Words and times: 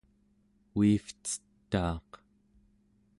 uivcetaaq 0.77 2.09